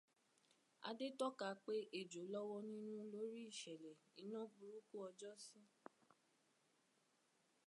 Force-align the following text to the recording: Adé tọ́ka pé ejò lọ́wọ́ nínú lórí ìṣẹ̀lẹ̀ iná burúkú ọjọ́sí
Adé 0.89 1.07
tọ́ka 1.19 1.47
pé 1.65 1.75
ejò 1.99 2.21
lọ́wọ́ 2.33 2.59
nínú 2.71 2.93
lórí 3.13 3.39
ìṣẹ̀lẹ̀ 3.51 3.99
iná 4.23 4.41
burúkú 4.55 4.95
ọjọ́sí 5.07 5.61